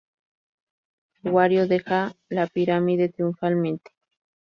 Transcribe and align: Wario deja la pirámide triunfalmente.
Wario 1.23 1.67
deja 1.67 2.15
la 2.29 2.47
pirámide 2.47 3.09
triunfalmente. 3.09 3.91